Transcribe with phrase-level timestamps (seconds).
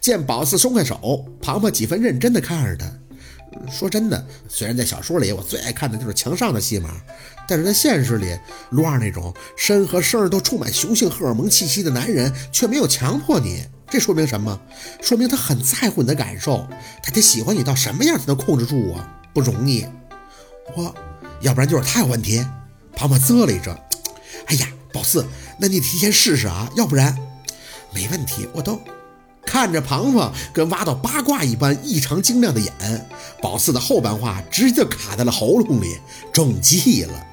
[0.00, 2.90] 见宝四松开手，庞庞几分认真地看着他。
[3.70, 6.90] 说真的，虽然在小说里我最爱看的就是墙上的戏码，
[7.48, 8.38] 但是在现实里，
[8.70, 14.58] 陆二那种身和声都充满雄性荷尔蒙气息的男人却没有强迫你，这说明什么？
[15.02, 16.64] 说明他很在乎你的感受，
[17.02, 19.04] 他得喜欢你到什么样才能控制住我？
[19.34, 19.84] 不容易。
[20.76, 20.94] 我，
[21.40, 22.44] 要不然就是他有问题。
[22.94, 23.76] 庞庞啧了一声，
[24.46, 25.26] 哎呀，宝四，
[25.58, 27.16] 那你提前试试啊，要不然
[27.92, 28.80] 没问题，我都。
[29.50, 32.72] 看着庞庞跟挖到八卦一般异常精亮的眼，
[33.42, 35.98] 宝四的后半话直接卡在了喉咙里，
[36.32, 37.26] 中计了。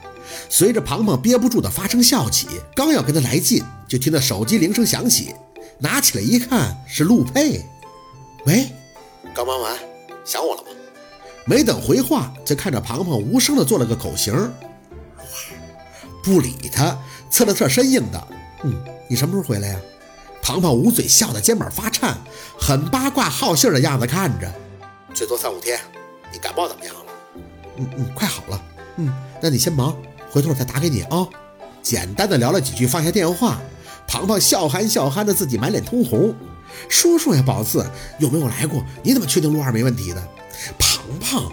[0.49, 5.35] 随着庞庞憋不住的发声笑起，刚要跟他来劲，就听到手机铃声响起，
[5.77, 7.63] 拿起来一看是陆佩。
[8.48, 8.68] 喂，
[9.35, 9.77] 刚忙完，
[10.26, 10.70] 想我了吗？
[11.45, 14.34] 没等回话，就看着庞庞无声的做了个口型，
[16.23, 16.98] 不理他，
[17.29, 18.27] 侧了侧身应道
[18.65, 18.73] ：“嗯，
[19.07, 19.79] 你什么时候回来呀？”
[20.47, 22.17] 庞庞捂嘴笑得肩膀发颤，
[22.57, 24.49] 很八卦好信的样子看着，
[25.13, 25.77] 最多三五天。
[26.31, 27.01] 你感冒怎么样了？
[27.76, 28.63] 嗯嗯，快好了。
[28.95, 29.93] 嗯，那你先忙，
[30.31, 31.27] 回头我再打给你啊。
[31.81, 33.59] 简单的聊了几句，放下电话。
[34.07, 36.34] 庞庞笑憨笑憨的，自己满脸通红。
[36.87, 37.85] 叔叔呀，宝四
[38.17, 38.82] 有没有来过？
[39.04, 40.27] 你怎么确定陆二没问题的？
[40.79, 41.51] 庞庞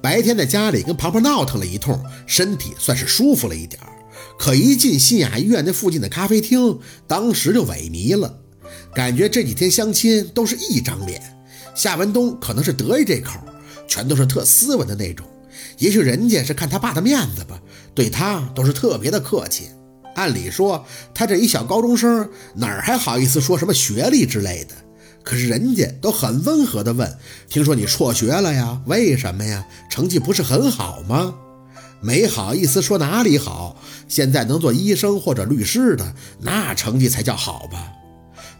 [0.00, 3.90] 白天在家里跟庞庞闹腾了一通，身体算是舒服了一点儿。
[4.38, 8.38] 可一进新雅医院那附近的咖啡厅，当时就萎靡了，
[8.94, 11.20] 感觉这几天相亲都是一张脸。
[11.74, 13.40] 夏文东可能是得意这口，
[13.86, 15.26] 全都是特斯文的那种。
[15.78, 17.60] 也许人家是看他爸的面子吧，
[17.94, 19.68] 对他都是特别的客气。
[20.14, 24.74] 按理说他这一小高中生，哪儿还好意思说什么学历之类的？
[25.22, 27.18] 可是人家都很温和的问
[27.50, 28.80] ：“听说你辍学了呀？
[28.86, 29.66] 为什么呀？
[29.90, 31.34] 成绩不是很好吗？”
[32.00, 37.92] 没好意思说哪里好，现在能做医生或者律师的，那成绩才叫好吧？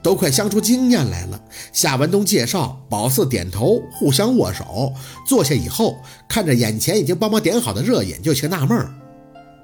[0.02, 1.40] 都快相出经验来了。
[1.72, 4.92] 夏文东介绍，宝四点头，互相握手，
[5.26, 5.98] 坐下以后，
[6.28, 8.92] 看着眼前已经帮忙点好的热饮，就有些纳闷儿：“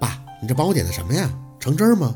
[0.01, 1.31] 爸，你这帮我点的什么呀？
[1.61, 2.15] 橙汁吗？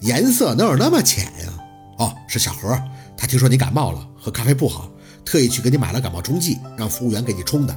[0.00, 1.52] 颜色哪有那么浅呀？
[1.98, 2.80] 哦，是小何，
[3.16, 4.88] 他听说你感冒了，喝咖啡不好，
[5.24, 7.76] 特意去给你买了感冒冲剂，让服务员给你冲的。”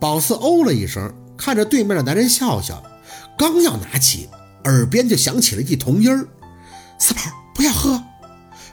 [0.00, 1.12] 宝四哦了一声。
[1.38, 2.82] 看着对面的男人笑笑，
[3.38, 4.28] 刚要拿起，
[4.64, 6.26] 耳边就响起了一童音儿
[6.98, 7.20] ：“四宝，
[7.54, 8.02] 不要喝。”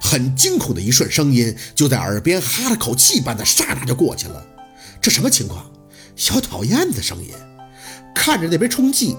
[0.01, 4.45] 很惊恐的一瞬，声音就在耳边哈了口气般的刹那就过去了。
[4.99, 5.65] 这什么情况？
[6.15, 7.29] 小讨厌的声音。
[8.13, 9.15] 看着那杯冲剂，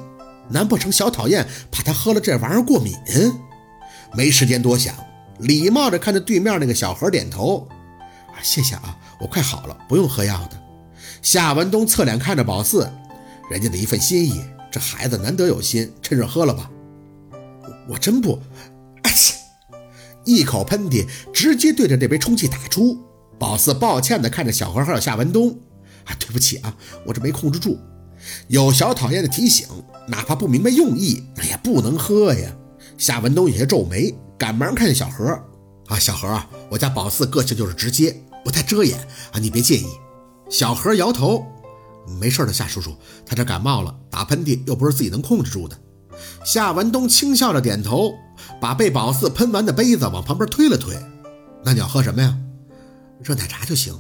[0.49, 2.95] 难不成小讨厌怕他喝了这玩意儿过敏？
[4.15, 4.95] 没时间多想，
[5.39, 7.69] 礼貌着看着对面那个小何点头
[8.33, 10.63] ：“啊，谢谢啊，我快好了，不用喝药的。”
[11.23, 12.91] 夏文东侧脸看着宝四。
[13.51, 16.71] 人家的一份心意，这孩子难得有心，趁热喝了吧。
[17.89, 18.41] 我真不，
[19.03, 19.13] 哎！
[20.25, 22.99] 一口喷嚏直接对着这杯充气打出。
[23.39, 25.51] 宝四抱歉地看着小何还有夏文东，
[26.05, 26.75] 啊，对不起啊，
[27.07, 27.79] 我这没控制住。
[28.49, 29.69] 有小讨厌的提醒，
[30.09, 32.51] 哪怕不明白用意，那也不能喝呀。
[32.99, 35.29] 夏文东有些皱眉，赶忙看见小何，
[35.87, 38.99] 啊，小何啊，我家宝四个性就是直接，不太遮掩
[39.31, 39.87] 啊，你别介意。
[40.49, 41.47] 小何摇头。
[42.07, 45.77] 没事的，夏叔叔，他这感冒了，打喷嚏又不是自己能控制住的。
[46.45, 48.15] 夏文东轻笑着点头，
[48.61, 50.97] 把被宝四喷完的杯子往旁边推了推。
[51.65, 52.37] 那你要喝什么呀？
[53.23, 53.95] 热奶茶就行。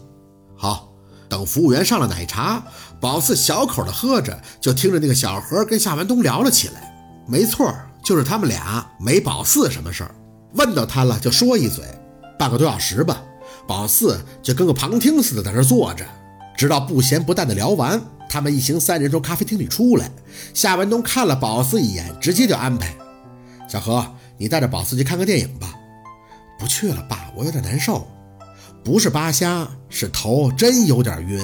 [0.57, 0.93] 好，
[1.29, 2.63] 等服务员上了奶茶，
[3.01, 6.95] 宝四小口的喝着，就听着那个小何跟夏文东聊了起来。
[7.27, 7.75] 没错，
[8.05, 10.15] 就是他们俩，没宝四什么事儿。
[10.55, 11.85] 问到他了就说一嘴，
[12.39, 13.21] 半个多小时吧。
[13.67, 16.07] 宝四就跟个旁听似的在那坐着。
[16.57, 20.11] 直到不咸不淡的聊完，他们一行三人从咖啡厅里出来。
[20.55, 22.95] 夏文东看了宝四一眼，直接就安排
[23.69, 24.07] ：“小何，
[24.39, 25.75] 你带着宝四去看个电影吧。
[26.59, 28.07] ”“不去了，爸，我有点难受。
[28.83, 31.41] ”“不是扒瞎，是头真有点晕，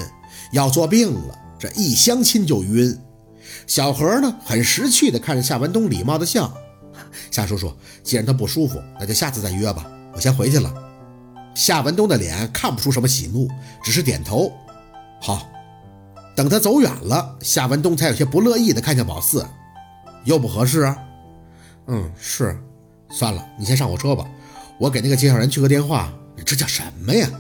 [0.53, 1.39] 要做病了。
[1.59, 2.99] 这一相亲就晕。”
[3.67, 6.53] 小何呢，很识趣的看着夏文东，礼貌的笑
[7.31, 9.87] ：“夏叔叔，既然他不舒服，那就下次再约吧。
[10.15, 10.73] 我先回去了。”
[11.55, 13.47] 夏文东的脸看不出什么喜怒，
[13.85, 14.51] 只是点头。
[15.25, 15.49] 好，
[16.35, 19.47] 等他走远了，夏文东才有些不乐意的看向宝四，
[20.25, 20.99] 又不合适啊？
[21.87, 22.59] 嗯，是，
[23.09, 24.29] 算了，你先上我车吧，
[24.81, 26.13] 我给那个介绍人去个电话。
[26.45, 27.31] 这叫什么呀？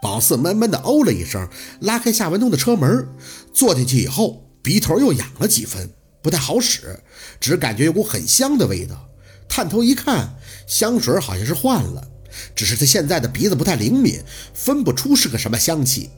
[0.00, 1.48] 宝四闷闷的哦了一声，
[1.80, 3.08] 拉开夏文东的车门，
[3.52, 5.90] 坐进去以后，鼻头又痒了几分，
[6.22, 7.00] 不太好使，
[7.40, 9.08] 只感觉有股很香的味道。
[9.48, 10.36] 探头一看，
[10.68, 12.06] 香水好像是换了，
[12.54, 14.22] 只是他现在的鼻子不太灵敏，
[14.54, 16.08] 分不出是个什么香气。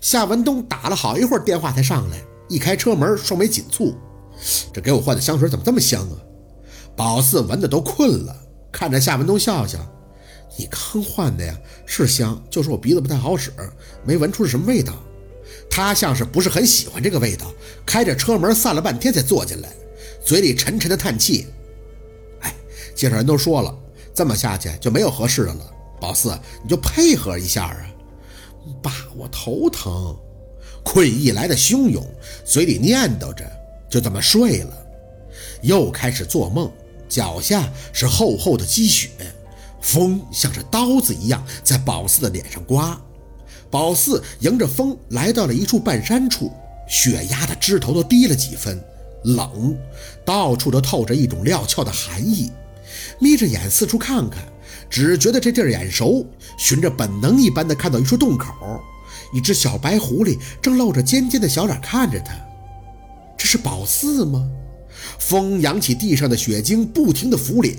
[0.00, 2.18] 夏文东打了好一会儿电话才上来，
[2.48, 3.94] 一开车门，双眉紧蹙。
[4.72, 6.16] 这给我换的香水怎么这么香啊？
[6.96, 8.36] 宝四闻的都困了，
[8.70, 9.78] 看着夏文东笑笑
[10.56, 11.56] ：“你刚换的呀，
[11.86, 13.52] 是香，就是我鼻子不太好使，
[14.04, 14.92] 没闻出是什么味道。
[15.70, 17.46] 他像是不是很喜欢这个味道，
[17.84, 19.68] 开着车门散了半天才坐进来，
[20.24, 21.46] 嘴里沉沉的叹气。
[22.40, 22.54] 哎，
[22.94, 23.76] 介绍人都说了，
[24.14, 25.72] 这么下去就没有合适的了。
[26.00, 27.86] 宝四，你就配合一下啊！
[28.82, 30.16] 爸，我头疼。
[30.84, 32.04] 困意来的汹涌，
[32.44, 33.44] 嘴里念叨着，
[33.90, 34.86] 就这么睡了。
[35.60, 36.72] 又开始做梦，
[37.08, 39.10] 脚下是厚厚的积雪，
[39.80, 42.98] 风像是刀子一样在宝四的脸上刮。
[43.70, 46.50] 宝四迎着风来到了一处半山处，
[46.88, 48.82] 雪压的枝头都低了几分，
[49.24, 49.76] 冷，
[50.24, 52.50] 到处都透着一种料峭的寒意。
[53.20, 54.42] 眯着眼四处看看，
[54.90, 56.26] 只觉得这地儿眼熟，
[56.56, 58.52] 循着本能一般的看到一处洞口，
[59.32, 62.34] 一只小白狐狸正露着尖尖的小脸看着他。
[63.36, 64.48] 这是宝四吗？
[65.18, 67.76] 风扬起地上的雪晶，不停的拂脸，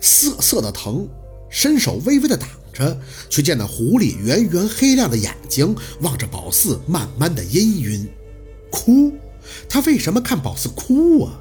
[0.00, 1.08] 瑟瑟的疼，
[1.48, 3.00] 伸手微微的挡着，
[3.30, 8.06] 却见那狐狸圆圆黑亮的眼睛望着宝四，慢慢的氤氲。
[8.70, 9.12] 哭？
[9.68, 11.40] 他为什么看宝四哭啊？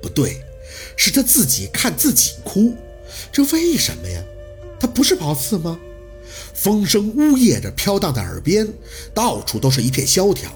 [0.00, 0.40] 不对，
[0.96, 2.74] 是他自己看自己哭。
[3.32, 4.22] 这为什么呀？
[4.80, 5.78] 他不是宝四吗？
[6.54, 8.66] 风声呜咽着飘荡在耳边，
[9.14, 10.50] 到处都是一片萧条。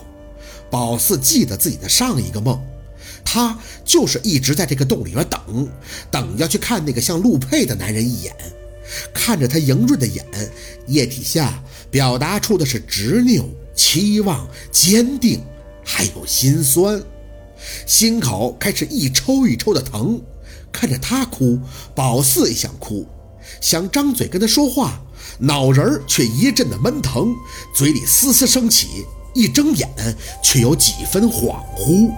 [0.71, 2.61] 宝四记得自己的上一个梦。
[3.25, 5.69] 他就是一直在这个洞里边等，
[6.11, 8.35] 等要去看那个像陆佩的男人一眼，
[9.12, 10.25] 看着他莹润的眼，
[10.87, 15.43] 液体下表达出的是执拗、期望、坚定，
[15.82, 17.03] 还有心酸，
[17.87, 20.21] 心口开始一抽一抽的疼。
[20.71, 21.59] 看着他哭，
[21.94, 23.06] 宝四也想哭，
[23.61, 25.00] 想张嘴跟他说话，
[25.38, 27.35] 脑仁却一阵的闷疼，
[27.75, 29.05] 嘴里嘶嘶声起，
[29.35, 29.88] 一睁眼
[30.43, 32.11] 却有几分恍惚。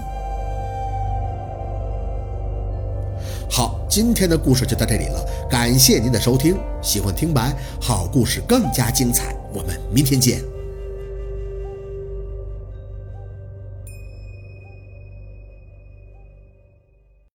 [3.48, 6.58] 好，今天的故事就到这里了，感谢您的收听。
[6.82, 10.55] 喜欢听白好故事更加精彩，我们明天见。